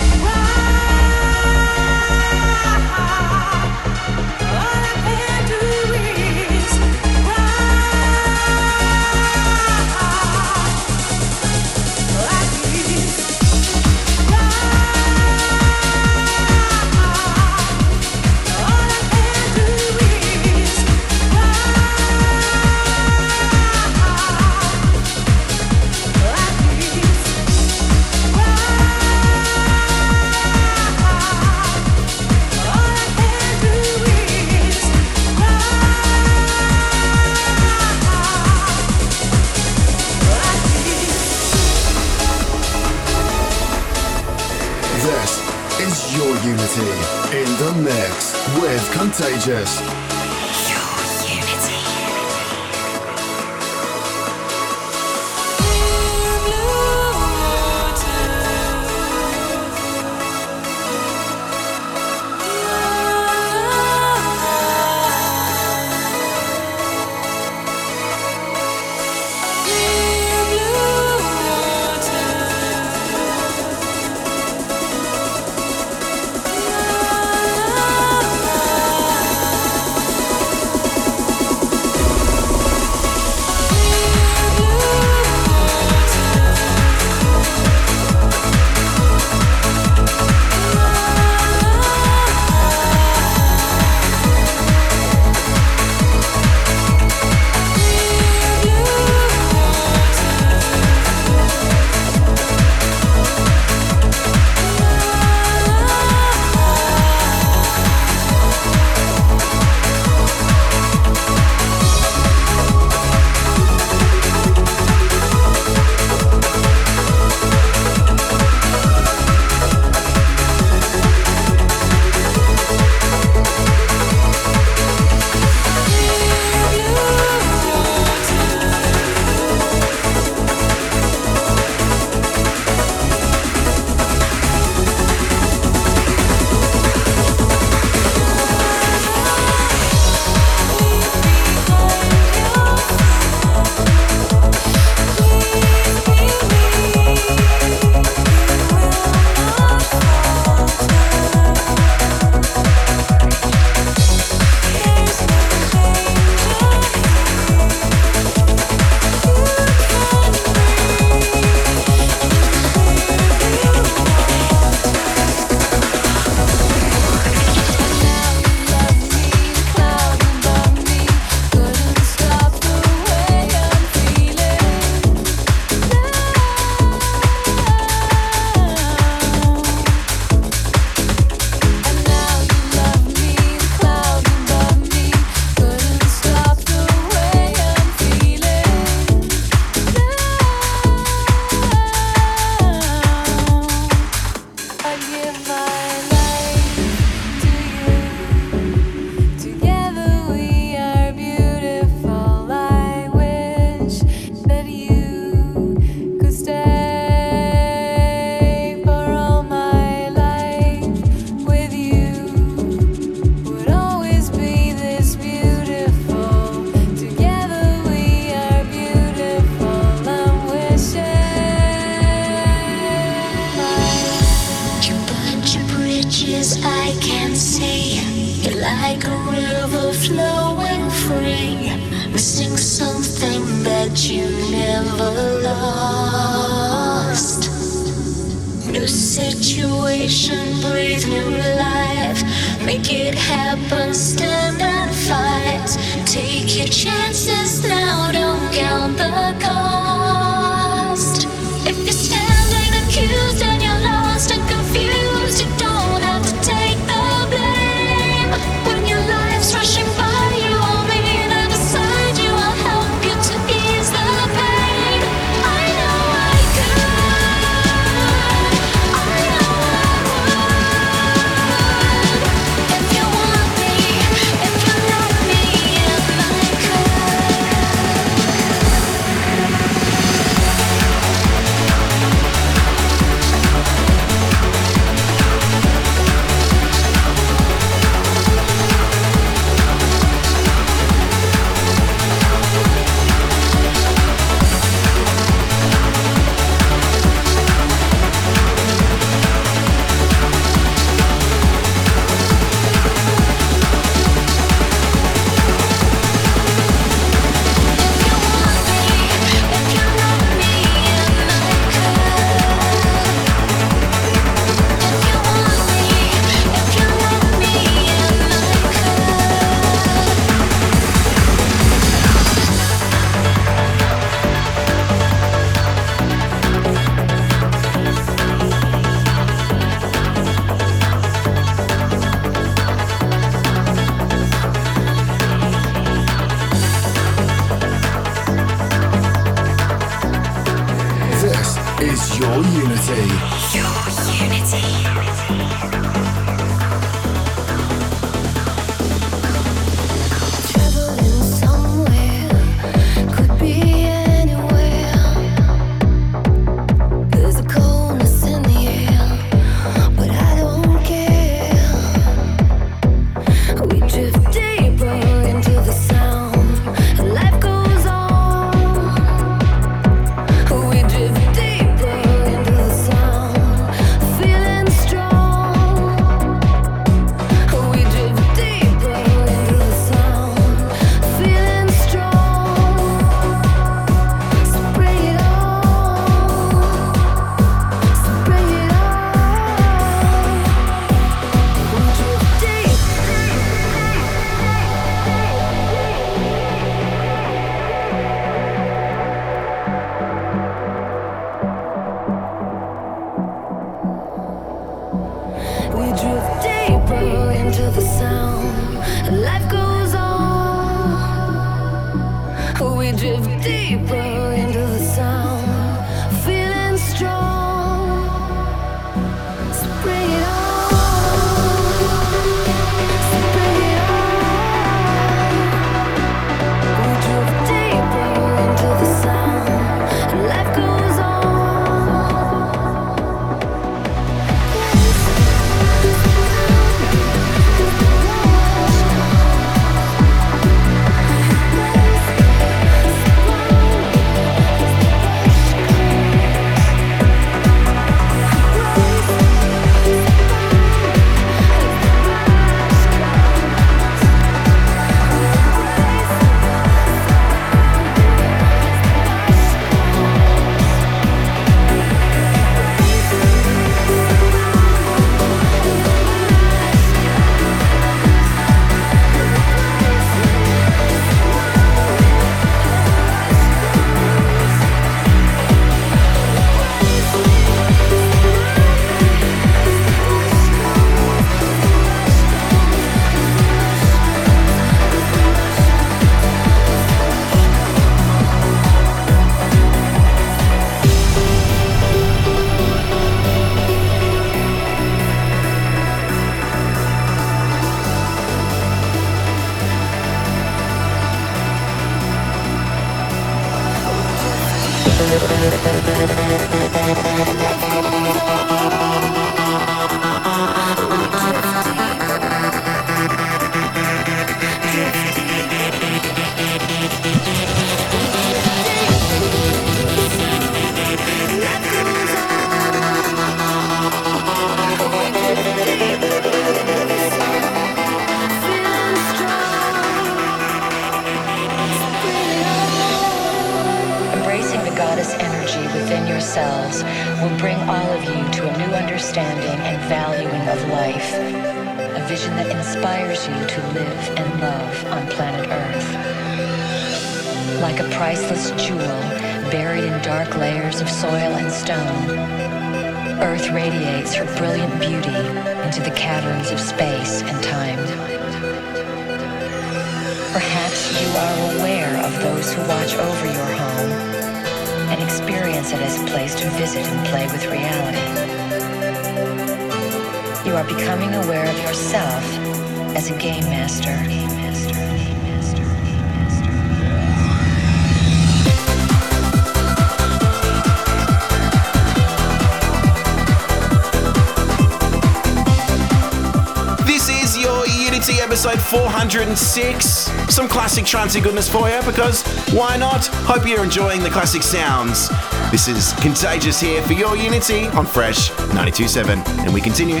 some 589.52 590.48
classic 590.48 590.84
trancey 590.86 591.22
goodness 591.22 591.46
for 591.46 591.68
you 591.68 591.78
because 591.82 592.22
why 592.54 592.74
not? 592.78 593.06
Hope 593.26 593.46
you're 593.46 593.62
enjoying 593.62 594.02
the 594.02 594.08
classic 594.08 594.42
sounds. 594.42 595.10
This 595.50 595.68
is 595.68 595.92
Contagious 596.00 596.58
here 596.58 596.80
for 596.80 596.94
your 596.94 597.18
Unity 597.18 597.66
on 597.68 597.84
Fresh 597.84 598.30
92.7 598.30 599.44
and 599.44 599.52
we 599.52 599.60
continue. 599.60 600.00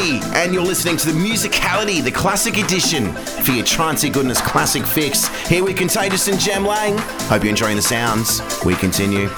And 0.00 0.52
you're 0.52 0.64
listening 0.64 0.96
to 0.98 1.12
the 1.12 1.18
Musicality, 1.18 2.02
the 2.02 2.10
Classic 2.10 2.58
Edition, 2.58 3.12
for 3.12 3.52
your 3.52 3.64
trancy 3.64 4.10
goodness 4.10 4.40
classic 4.40 4.84
fix. 4.84 5.28
Here 5.46 5.62
with 5.62 5.76
Contagious 5.76 6.26
and 6.26 6.38
Jem 6.38 6.66
Lang. 6.66 6.98
Hope 7.28 7.44
you're 7.44 7.50
enjoying 7.50 7.76
the 7.76 7.82
sounds. 7.82 8.40
We 8.64 8.74
continue. 8.74 9.28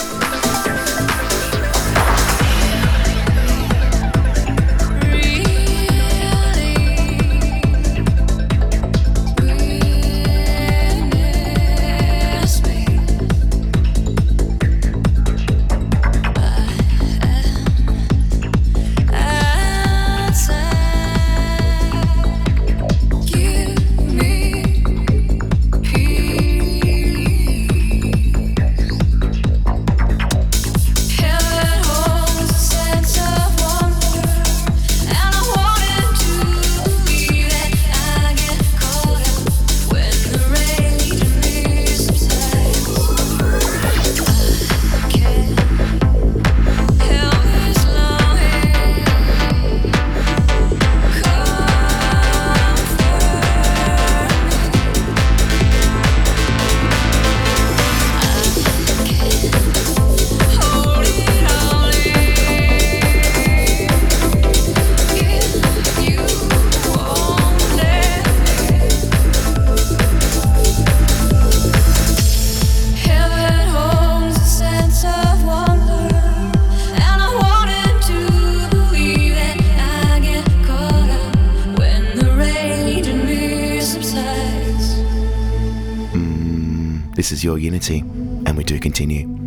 Is 87.37 87.45
your 87.45 87.59
Unity, 87.59 87.99
and 87.99 88.57
we 88.57 88.65
do 88.65 88.81
continue. 88.81 89.46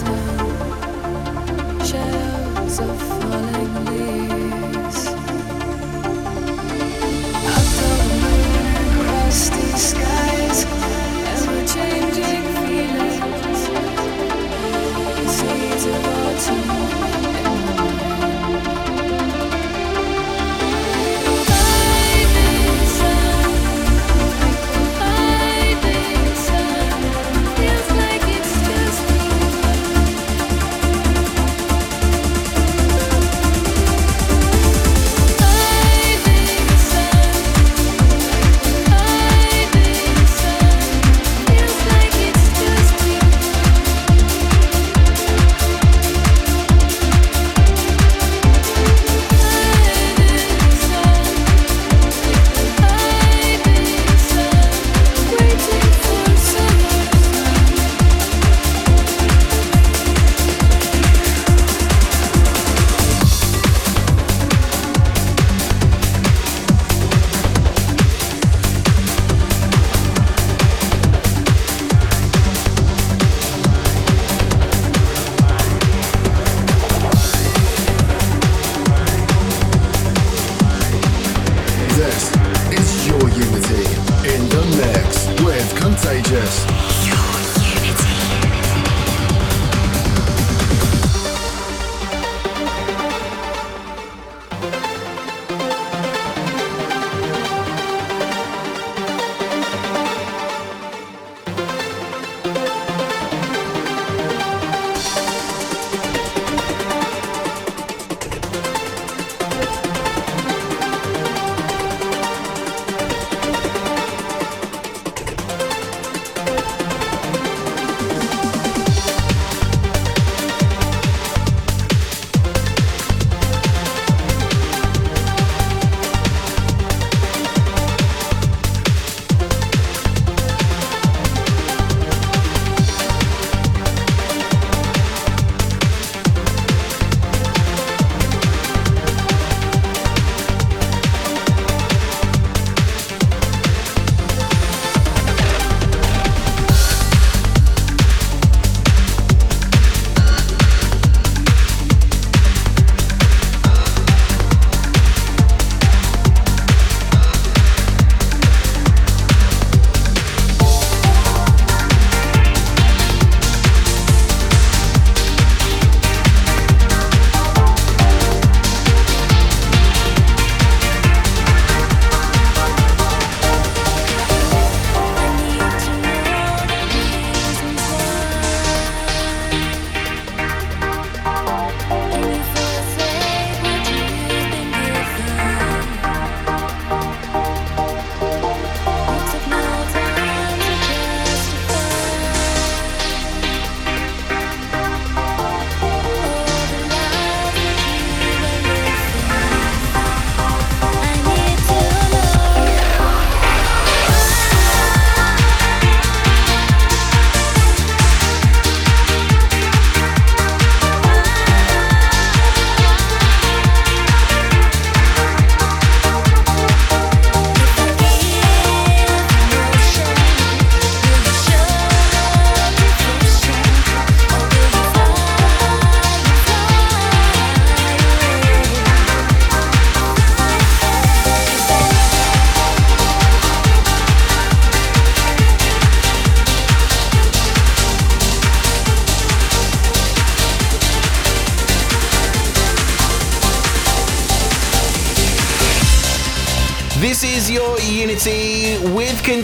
This 0.00 0.39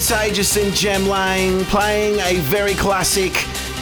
with 0.06 0.18
Contagious 0.18 0.56
and 0.56 0.74
Jem 0.74 1.06
Lang 1.06 1.64
playing 1.66 2.20
a 2.20 2.40
very 2.40 2.74
classic 2.74 3.32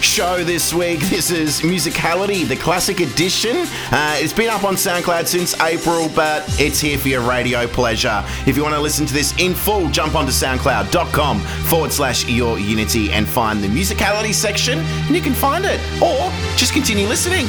show 0.03 0.45
this 0.45 0.73
week. 0.73 1.01
This 1.01 1.31
is 1.31 1.61
Musicality, 1.61 2.47
the 2.47 2.57
classic 2.57 3.01
edition. 3.01 3.57
Uh, 3.91 4.17
it's 4.19 4.33
been 4.33 4.51
up 4.51 4.65
on 4.65 4.75
SoundCloud 4.75 5.27
since 5.27 5.59
April, 5.61 6.09
but 6.15 6.45
it's 6.61 6.81
here 6.81 6.99
for 6.99 7.09
your 7.09 7.23
radio 7.23 7.67
pleasure. 7.67 8.23
If 8.47 8.57
you 8.57 8.63
want 8.63 8.75
to 8.75 8.81
listen 8.81 9.07
to 9.07 9.15
this 9.15 9.35
in 9.39 9.55
full, 9.55 9.89
jump 9.91 10.15
onto 10.15 10.33
soundcloud.com 10.33 11.41
forward 11.41 11.93
slash 11.93 12.27
your 12.27 12.59
unity 12.59 13.11
and 13.13 13.29
find 13.29 13.63
the 13.63 13.69
Musicality 13.69 14.35
section, 14.35 14.79
and 14.79 15.15
you 15.15 15.23
can 15.23 15.35
find 15.35 15.65
it. 15.65 15.81
Or 16.03 16.31
just 16.57 16.73
continue 16.73 17.07
listening. 17.07 17.47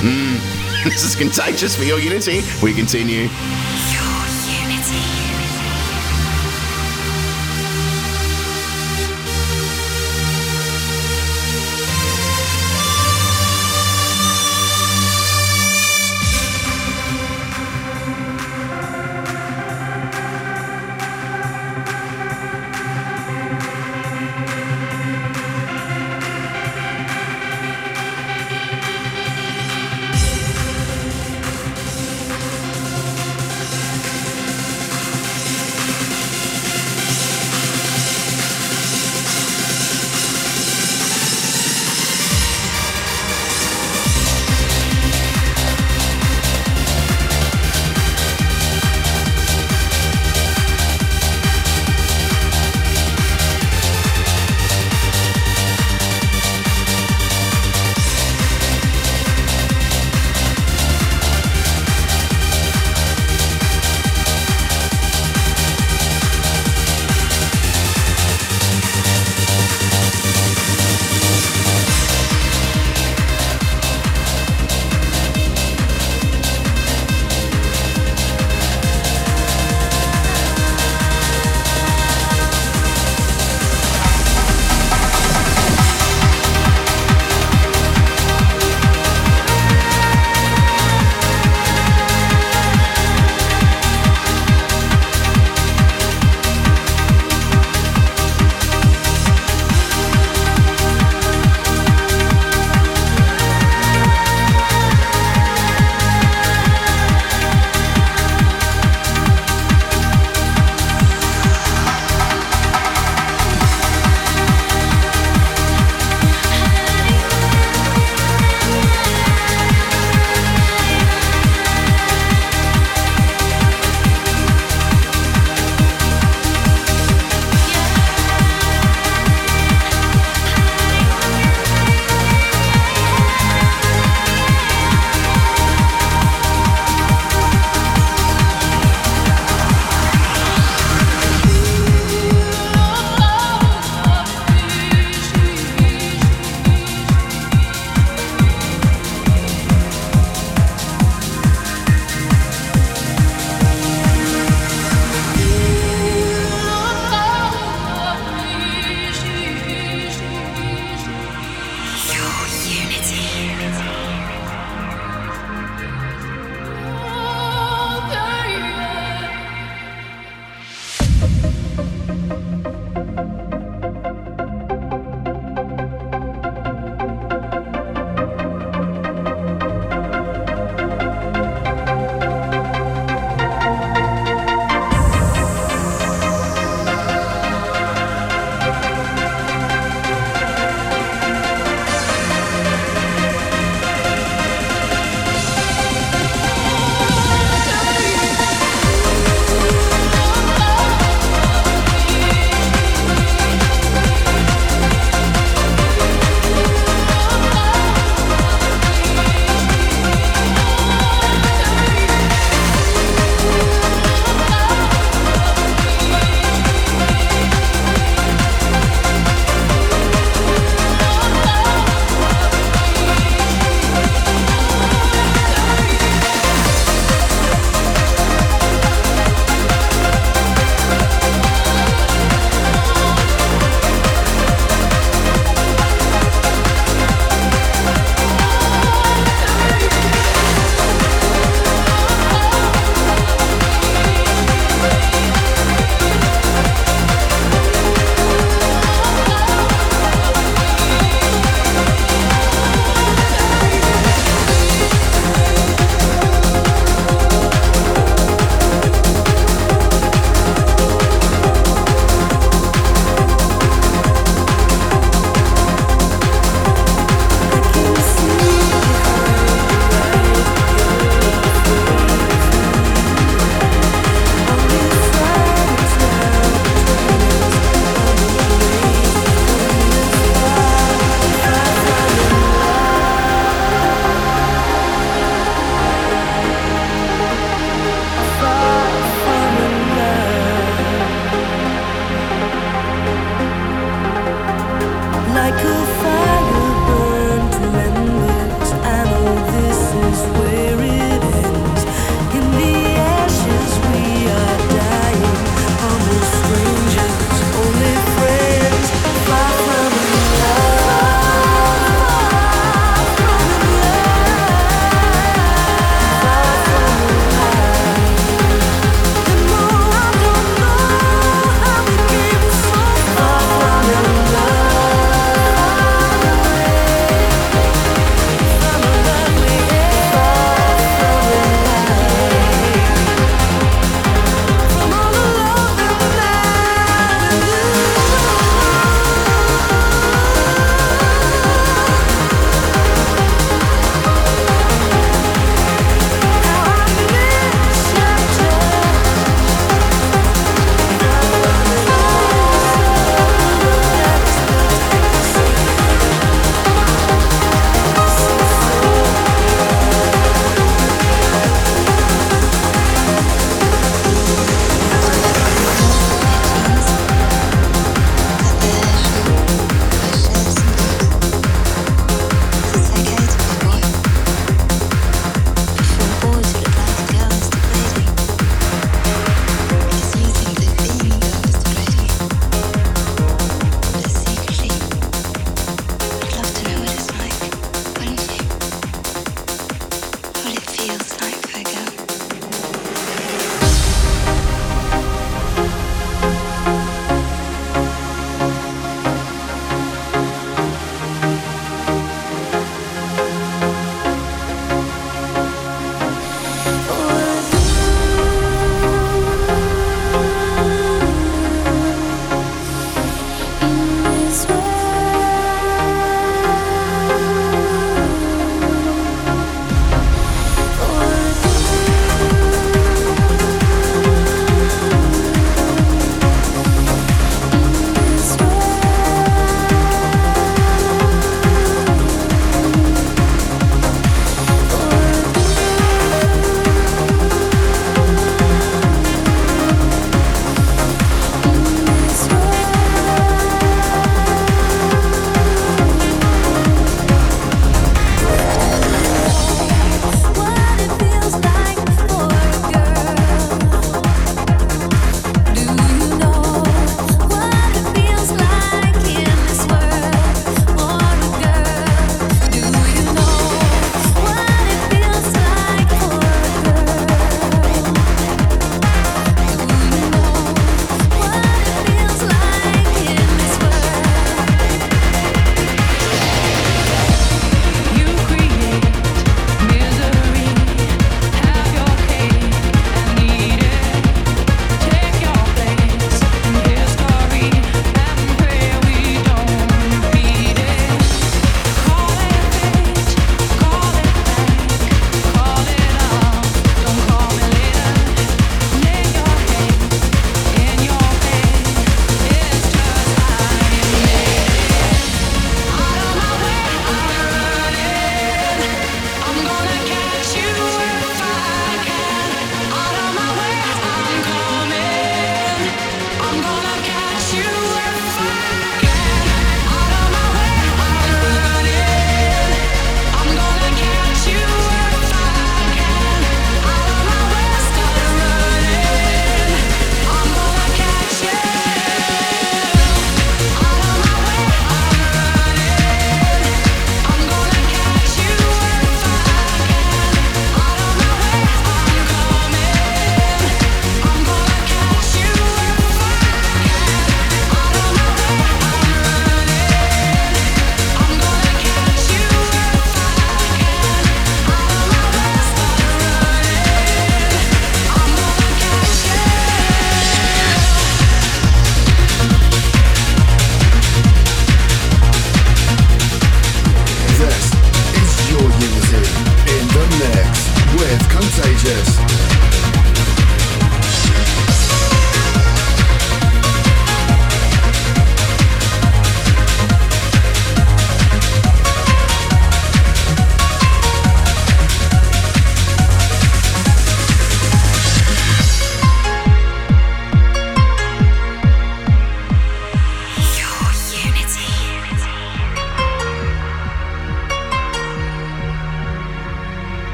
Mm, 0.00 0.84
this 0.84 1.02
is 1.02 1.14
Contagious 1.14 1.76
for 1.76 1.84
your 1.84 1.98
unity. 1.98 2.42
We 2.62 2.74
continue. 2.74 3.28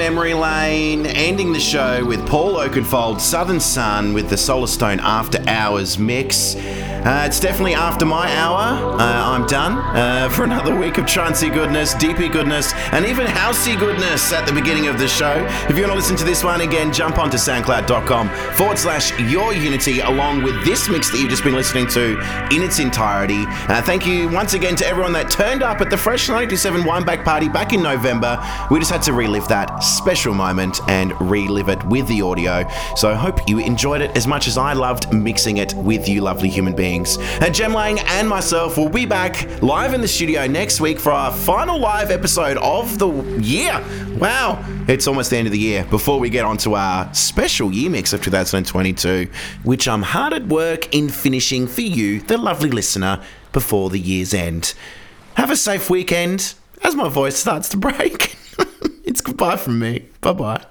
Memory 0.00 0.32
lane. 0.32 1.04
Ending 1.04 1.52
the 1.52 1.60
show 1.60 2.02
with 2.02 2.26
Paul 2.26 2.54
Oakenfold, 2.54 3.20
Southern 3.20 3.60
Sun, 3.60 4.14
with 4.14 4.30
the 4.30 4.36
Solarstone 4.36 4.98
After 4.98 5.44
Hours 5.46 5.98
mix. 5.98 6.54
Uh, 7.04 7.24
it's 7.26 7.40
definitely 7.40 7.74
after 7.74 8.04
my 8.04 8.30
hour. 8.36 8.58
Uh, 9.00 9.00
I'm 9.00 9.46
done 9.46 9.78
uh, 9.96 10.28
for 10.28 10.44
another 10.44 10.76
week 10.76 10.98
of 10.98 11.06
trancey 11.06 11.52
goodness, 11.52 11.94
deepy 11.94 12.28
goodness, 12.28 12.74
and 12.92 13.06
even 13.06 13.26
housey 13.26 13.78
goodness 13.78 14.34
at 14.34 14.46
the 14.46 14.52
beginning 14.52 14.86
of 14.86 14.98
the 14.98 15.08
show. 15.08 15.46
If 15.70 15.76
you 15.76 15.82
want 15.82 15.92
to 15.92 15.94
listen 15.94 16.16
to 16.16 16.24
this 16.24 16.44
one 16.44 16.60
again, 16.60 16.92
jump 16.92 17.18
onto 17.18 17.38
soundcloud.com 17.38 18.28
forward 18.54 18.78
slash 18.78 19.18
your 19.18 19.54
unity 19.54 20.00
along 20.00 20.42
with 20.42 20.62
this 20.62 20.90
mix 20.90 21.10
that 21.10 21.18
you've 21.18 21.30
just 21.30 21.42
been 21.42 21.54
listening 21.54 21.86
to 21.88 22.20
in 22.54 22.62
its 22.62 22.78
entirety. 22.78 23.44
Uh, 23.48 23.80
thank 23.80 24.06
you 24.06 24.28
once 24.28 24.52
again 24.52 24.76
to 24.76 24.86
everyone 24.86 25.14
that 25.14 25.30
turned 25.30 25.62
up 25.62 25.80
at 25.80 25.88
the 25.88 25.96
Fresh 25.96 26.28
927 26.28 26.82
Wineback 26.82 27.24
Party 27.24 27.48
back 27.48 27.72
in 27.72 27.82
November. 27.82 28.38
We 28.70 28.78
just 28.78 28.90
had 28.90 29.02
to 29.04 29.14
relive 29.14 29.48
that 29.48 29.78
special 29.78 30.34
moment 30.34 30.80
and 30.86 31.18
relive 31.18 31.70
it 31.70 31.82
with 31.84 32.06
the 32.08 32.20
audio. 32.20 32.68
So 32.94 33.10
I 33.10 33.14
hope 33.14 33.48
you 33.48 33.58
enjoyed 33.58 34.02
it 34.02 34.14
as 34.14 34.26
much 34.26 34.46
as 34.46 34.58
I 34.58 34.74
loved 34.74 35.10
mixing 35.14 35.56
it 35.56 35.72
with 35.74 36.06
you 36.06 36.20
lovely 36.20 36.50
human 36.50 36.74
beings. 36.74 36.89
And 36.90 37.54
Jem 37.54 37.72
Lang 37.72 38.00
and 38.00 38.28
myself 38.28 38.76
will 38.76 38.88
be 38.88 39.06
back 39.06 39.62
live 39.62 39.94
in 39.94 40.00
the 40.00 40.08
studio 40.08 40.46
next 40.48 40.80
week 40.80 40.98
for 40.98 41.12
our 41.12 41.32
final 41.32 41.78
live 41.78 42.10
episode 42.10 42.56
of 42.56 42.98
the 42.98 43.08
year. 43.40 43.80
Wow, 44.18 44.64
it's 44.88 45.06
almost 45.06 45.30
the 45.30 45.36
end 45.36 45.46
of 45.46 45.52
the 45.52 45.58
year 45.58 45.84
before 45.84 46.18
we 46.18 46.30
get 46.30 46.44
on 46.44 46.56
to 46.58 46.74
our 46.74 47.12
special 47.14 47.72
year 47.72 47.90
mix 47.90 48.12
of 48.12 48.22
2022, 48.22 49.30
which 49.62 49.86
I'm 49.86 50.02
hard 50.02 50.32
at 50.32 50.48
work 50.48 50.92
in 50.92 51.08
finishing 51.08 51.68
for 51.68 51.82
you, 51.82 52.20
the 52.20 52.36
lovely 52.36 52.70
listener, 52.70 53.22
before 53.52 53.88
the 53.90 54.00
year's 54.00 54.34
end. 54.34 54.74
Have 55.34 55.50
a 55.52 55.56
safe 55.56 55.90
weekend 55.90 56.54
as 56.82 56.96
my 56.96 57.08
voice 57.08 57.36
starts 57.36 57.68
to 57.68 57.76
break. 57.76 58.36
it's 59.04 59.20
goodbye 59.20 59.56
from 59.56 59.78
me. 59.78 60.06
Bye 60.20 60.32
bye. 60.32 60.64